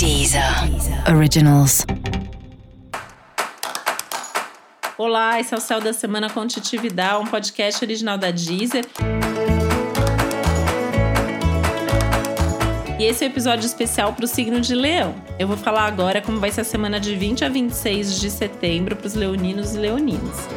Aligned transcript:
Deezer 0.00 0.42
Originals. 1.14 1.84
Olá, 4.96 5.38
esse 5.38 5.52
é 5.52 5.58
o 5.58 5.60
Céu 5.60 5.78
da 5.78 5.92
Semana 5.92 6.30
com 6.30 6.46
Titividade, 6.46 7.22
um 7.22 7.26
podcast 7.26 7.84
original 7.84 8.16
da 8.16 8.30
Deezer. 8.30 8.86
E 12.98 13.04
esse 13.04 13.22
é 13.22 13.26
o 13.26 13.28
um 13.28 13.32
episódio 13.32 13.66
especial 13.66 14.14
para 14.14 14.24
o 14.24 14.26
signo 14.26 14.58
de 14.58 14.74
Leão. 14.74 15.14
Eu 15.38 15.46
vou 15.46 15.58
falar 15.58 15.84
agora 15.84 16.22
como 16.22 16.40
vai 16.40 16.50
ser 16.50 16.62
a 16.62 16.64
semana 16.64 16.98
de 16.98 17.14
20 17.14 17.44
a 17.44 17.50
26 17.50 18.18
de 18.18 18.30
setembro 18.30 18.96
para 18.96 19.06
os 19.06 19.12
leoninos 19.12 19.74
e 19.74 19.78
leoninas. 19.80 20.48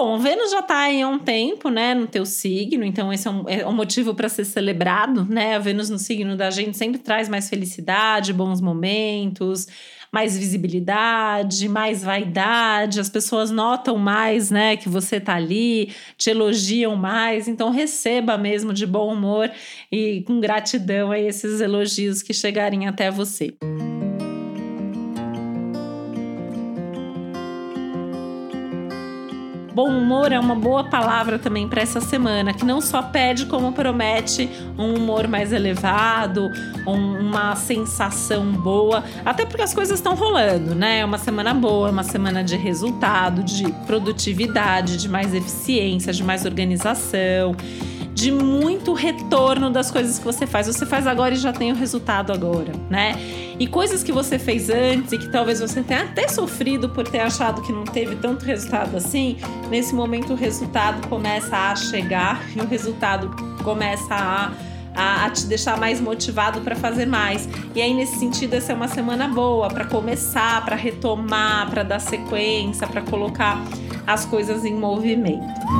Bom, 0.00 0.16
Vênus 0.16 0.52
já 0.52 0.60
está 0.60 0.78
aí 0.82 1.02
há 1.02 1.08
um 1.08 1.18
tempo, 1.18 1.68
né, 1.70 1.92
no 1.92 2.06
teu 2.06 2.24
signo, 2.24 2.84
então 2.84 3.12
esse 3.12 3.26
é 3.26 3.30
um, 3.32 3.48
é 3.48 3.66
um 3.66 3.72
motivo 3.72 4.14
para 4.14 4.28
ser 4.28 4.44
celebrado, 4.44 5.24
né? 5.24 5.56
A 5.56 5.58
Vênus 5.58 5.90
no 5.90 5.98
signo 5.98 6.36
da 6.36 6.50
gente 6.50 6.78
sempre 6.78 7.00
traz 7.00 7.28
mais 7.28 7.48
felicidade, 7.50 8.32
bons 8.32 8.60
momentos, 8.60 9.66
mais 10.12 10.38
visibilidade, 10.38 11.68
mais 11.68 12.04
vaidade, 12.04 13.00
as 13.00 13.08
pessoas 13.08 13.50
notam 13.50 13.98
mais, 13.98 14.52
né, 14.52 14.76
que 14.76 14.88
você 14.88 15.18
tá 15.18 15.34
ali, 15.34 15.92
te 16.16 16.30
elogiam 16.30 16.94
mais, 16.94 17.48
então 17.48 17.68
receba 17.68 18.38
mesmo 18.38 18.72
de 18.72 18.86
bom 18.86 19.12
humor 19.12 19.50
e 19.90 20.22
com 20.28 20.38
gratidão 20.38 21.10
aí 21.10 21.26
esses 21.26 21.60
elogios 21.60 22.22
que 22.22 22.32
chegarem 22.32 22.86
até 22.86 23.10
você. 23.10 23.52
Bom 29.78 29.90
humor 29.90 30.32
é 30.32 30.40
uma 30.40 30.56
boa 30.56 30.82
palavra 30.82 31.38
também 31.38 31.68
para 31.68 31.80
essa 31.80 32.00
semana, 32.00 32.52
que 32.52 32.64
não 32.64 32.80
só 32.80 33.00
pede 33.00 33.46
como 33.46 33.70
promete 33.70 34.50
um 34.76 34.92
humor 34.94 35.28
mais 35.28 35.52
elevado, 35.52 36.50
um, 36.84 37.20
uma 37.20 37.54
sensação 37.54 38.44
boa, 38.54 39.04
até 39.24 39.46
porque 39.46 39.62
as 39.62 39.72
coisas 39.72 40.00
estão 40.00 40.16
rolando, 40.16 40.74
né? 40.74 40.98
É 40.98 41.04
uma 41.04 41.16
semana 41.16 41.54
boa, 41.54 41.92
uma 41.92 42.02
semana 42.02 42.42
de 42.42 42.56
resultado, 42.56 43.44
de 43.44 43.70
produtividade, 43.86 44.96
de 44.96 45.08
mais 45.08 45.32
eficiência, 45.32 46.12
de 46.12 46.24
mais 46.24 46.44
organização 46.44 47.54
de 48.18 48.32
muito 48.32 48.94
retorno 48.94 49.70
das 49.70 49.92
coisas 49.92 50.18
que 50.18 50.24
você 50.24 50.44
faz. 50.44 50.66
Você 50.66 50.84
faz 50.84 51.06
agora 51.06 51.34
e 51.34 51.36
já 51.36 51.52
tem 51.52 51.70
o 51.70 51.74
resultado 51.76 52.32
agora, 52.32 52.72
né? 52.90 53.14
E 53.60 53.66
coisas 53.68 54.02
que 54.02 54.10
você 54.10 54.40
fez 54.40 54.68
antes 54.68 55.12
e 55.12 55.18
que 55.18 55.28
talvez 55.30 55.60
você 55.60 55.82
tenha 55.82 56.02
até 56.02 56.26
sofrido 56.26 56.88
por 56.88 57.06
ter 57.06 57.20
achado 57.20 57.62
que 57.62 57.72
não 57.72 57.84
teve 57.84 58.16
tanto 58.16 58.44
resultado 58.44 58.96
assim, 58.96 59.36
nesse 59.70 59.94
momento 59.94 60.32
o 60.32 60.36
resultado 60.36 61.06
começa 61.06 61.56
a 61.56 61.76
chegar 61.76 62.42
e 62.56 62.60
o 62.60 62.66
resultado 62.66 63.30
começa 63.62 64.14
a 64.14 64.52
a, 64.96 65.26
a, 65.26 65.30
te 65.30 65.46
deixar 65.46 65.78
mais 65.78 66.00
motivado 66.00 66.60
para 66.62 66.74
fazer 66.74 67.06
mais. 67.06 67.48
E 67.72 67.80
aí, 67.80 67.94
nesse 67.94 68.18
sentido, 68.18 68.54
essa 68.54 68.72
é 68.72 68.74
uma 68.74 68.88
semana 68.88 69.28
boa 69.28 69.68
para 69.68 69.84
começar, 69.84 70.64
para 70.64 70.74
retomar, 70.74 71.70
para 71.70 71.84
dar 71.84 72.00
sequência, 72.00 72.84
para 72.84 73.02
colocar 73.02 73.62
as 74.04 74.24
coisas 74.24 74.64
em 74.64 74.74
movimento. 74.74 75.77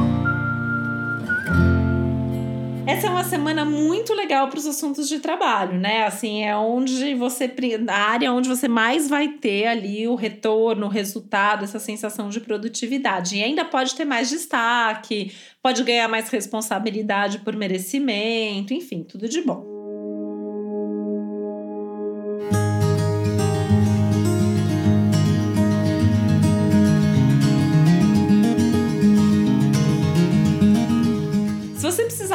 Essa 2.99 3.07
é 3.07 3.11
uma 3.11 3.23
semana 3.23 3.65
muito 3.65 4.13
legal 4.13 4.49
para 4.49 4.59
os 4.59 4.67
assuntos 4.67 5.09
de 5.09 5.21
trabalho, 5.21 5.79
né? 5.79 6.05
Assim, 6.05 6.43
é 6.43 6.57
onde 6.57 7.15
você. 7.15 7.49
A 7.89 7.95
área 7.95 8.33
onde 8.33 8.49
você 8.49 8.67
mais 8.67 9.09
vai 9.09 9.29
ter 9.29 9.67
ali 9.67 10.09
o 10.09 10.17
retorno, 10.17 10.87
o 10.87 10.89
resultado, 10.89 11.63
essa 11.63 11.79
sensação 11.79 12.29
de 12.29 12.41
produtividade. 12.41 13.37
E 13.37 13.43
ainda 13.43 13.65
pode 13.65 13.95
ter 13.95 14.05
mais 14.05 14.29
destaque, 14.31 15.33
pode 15.63 15.85
ganhar 15.85 16.09
mais 16.09 16.29
responsabilidade 16.29 17.39
por 17.39 17.55
merecimento, 17.55 18.75
enfim, 18.75 19.05
tudo 19.05 19.29
de 19.29 19.43
bom. 19.43 19.78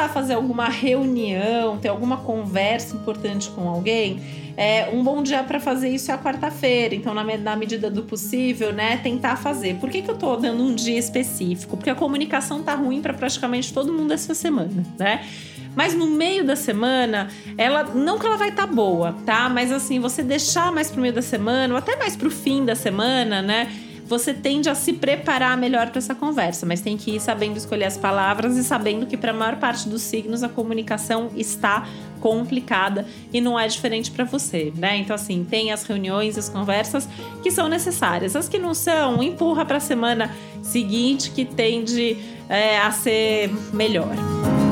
Precisar 0.04 0.08
fazer 0.08 0.34
alguma 0.34 0.68
reunião, 0.68 1.78
ter 1.78 1.88
alguma 1.88 2.18
conversa 2.18 2.96
importante 2.96 3.50
com 3.50 3.68
alguém, 3.68 4.20
é, 4.56 4.88
um 4.92 5.02
bom 5.02 5.22
dia 5.22 5.42
para 5.42 5.58
fazer 5.58 5.88
isso 5.88 6.10
é 6.10 6.14
a 6.14 6.18
quarta-feira. 6.18 6.94
Então, 6.94 7.12
na, 7.14 7.24
na, 7.36 7.56
medida 7.56 7.90
do 7.90 8.02
possível, 8.02 8.72
né, 8.72 8.98
tentar 8.98 9.36
fazer. 9.36 9.76
Por 9.76 9.90
que, 9.90 10.02
que 10.02 10.10
eu 10.10 10.16
tô 10.16 10.36
dando 10.36 10.62
um 10.62 10.74
dia 10.74 10.98
específico? 10.98 11.76
Porque 11.76 11.90
a 11.90 11.94
comunicação 11.94 12.62
tá 12.62 12.74
ruim 12.74 13.00
para 13.00 13.12
praticamente 13.14 13.72
todo 13.72 13.92
mundo 13.92 14.12
essa 14.12 14.34
semana, 14.34 14.84
né? 14.98 15.24
Mas 15.74 15.92
no 15.92 16.06
meio 16.06 16.44
da 16.44 16.54
semana, 16.54 17.28
ela 17.58 17.82
não 17.82 18.16
que 18.16 18.24
ela 18.24 18.36
vai 18.36 18.50
estar 18.50 18.68
tá 18.68 18.72
boa, 18.72 19.16
tá? 19.26 19.48
Mas 19.48 19.72
assim, 19.72 19.98
você 19.98 20.22
deixar 20.22 20.70
mais 20.70 20.88
pro 20.88 21.00
meio 21.00 21.12
da 21.12 21.22
semana 21.22 21.74
ou 21.74 21.78
até 21.78 21.96
mais 21.96 22.14
pro 22.14 22.30
fim 22.30 22.64
da 22.64 22.76
semana, 22.76 23.42
né? 23.42 23.72
Você 24.06 24.34
tende 24.34 24.68
a 24.68 24.74
se 24.74 24.92
preparar 24.92 25.56
melhor 25.56 25.88
para 25.90 25.98
essa 25.98 26.14
conversa, 26.14 26.66
mas 26.66 26.80
tem 26.80 26.96
que 26.96 27.16
ir 27.16 27.20
sabendo 27.20 27.56
escolher 27.56 27.84
as 27.84 27.96
palavras 27.96 28.56
e 28.56 28.64
sabendo 28.64 29.06
que 29.06 29.16
para 29.16 29.30
a 29.30 29.34
maior 29.34 29.56
parte 29.56 29.88
dos 29.88 30.02
signos 30.02 30.42
a 30.42 30.48
comunicação 30.48 31.30
está 31.34 31.86
complicada 32.20 33.06
e 33.32 33.40
não 33.40 33.58
é 33.58 33.66
diferente 33.66 34.10
para 34.10 34.24
você, 34.24 34.72
né? 34.76 34.96
Então 34.96 35.14
assim, 35.14 35.44
tem 35.44 35.72
as 35.72 35.84
reuniões, 35.84 36.38
as 36.38 36.48
conversas 36.48 37.08
que 37.42 37.50
são 37.50 37.68
necessárias. 37.68 38.36
As 38.36 38.48
que 38.48 38.58
não 38.58 38.74
são, 38.74 39.22
empurra 39.22 39.64
para 39.64 39.78
a 39.78 39.80
semana 39.80 40.34
seguinte 40.62 41.30
que 41.30 41.44
tende 41.44 42.16
é, 42.48 42.78
a 42.78 42.90
ser 42.90 43.50
melhor. 43.72 44.63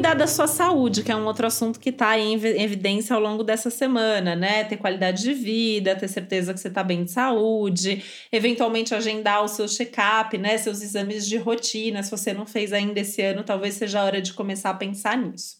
Cuidar 0.00 0.14
da 0.14 0.26
sua 0.26 0.46
saúde, 0.46 1.02
que 1.02 1.12
é 1.12 1.16
um 1.16 1.26
outro 1.26 1.46
assunto 1.46 1.78
que 1.78 1.90
está 1.90 2.18
em 2.18 2.32
evidência 2.32 3.14
ao 3.14 3.20
longo 3.20 3.44
dessa 3.44 3.68
semana, 3.68 4.34
né? 4.34 4.64
Ter 4.64 4.78
qualidade 4.78 5.22
de 5.22 5.34
vida, 5.34 5.94
ter 5.94 6.08
certeza 6.08 6.54
que 6.54 6.58
você 6.58 6.68
está 6.68 6.82
bem 6.82 7.04
de 7.04 7.10
saúde, 7.10 8.02
eventualmente 8.32 8.94
agendar 8.94 9.44
o 9.44 9.48
seu 9.48 9.68
check-up, 9.68 10.38
né? 10.38 10.56
Seus 10.56 10.80
exames 10.80 11.28
de 11.28 11.36
rotina. 11.36 12.02
Se 12.02 12.10
você 12.10 12.32
não 12.32 12.46
fez 12.46 12.72
ainda 12.72 12.98
esse 12.98 13.20
ano, 13.20 13.44
talvez 13.44 13.74
seja 13.74 14.00
a 14.00 14.04
hora 14.04 14.22
de 14.22 14.32
começar 14.32 14.70
a 14.70 14.74
pensar 14.74 15.18
nisso. 15.18 15.58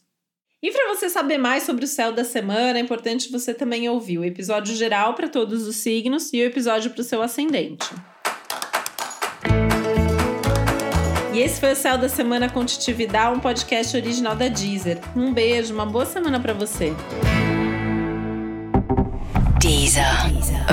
E 0.63 0.71
para 0.73 0.89
você 0.89 1.11
saber 1.11 1.37
mais 1.37 1.65
sobre 1.65 1.85
o 1.85 1.89
céu 1.89 2.11
da 2.11 2.25
semana, 2.25 2.79
é 2.79 2.83
importante 2.83 3.31
você 3.31 3.53
também 3.53 3.91
ouvir 3.91 4.17
o 4.17 4.25
episódio 4.25 4.75
geral 4.75 5.13
para 5.13 5.29
todos 5.29 5.67
os 5.67 5.77
signos 5.77 6.33
e 6.33 6.41
o 6.41 6.47
episódio 6.47 6.91
para 6.93 7.03
o 7.03 7.05
seu 7.05 7.21
ascendente. 7.21 7.87
E 11.33 11.39
esse 11.39 11.61
foi 11.61 11.73
o 11.73 11.77
Céu 11.77 11.97
da 11.97 12.09
Semana 12.09 12.49
com 12.49 12.65
Titividade, 12.65 13.37
um 13.37 13.39
podcast 13.39 13.97
original 13.97 14.35
da 14.35 14.49
Deezer. 14.49 14.99
Um 15.15 15.33
beijo, 15.33 15.73
uma 15.73 15.87
boa 15.87 16.05
semana 16.05 16.41
para 16.41 16.53
você. 16.53 16.93
Deezer. 19.61 20.05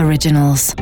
Originals. 0.03 0.73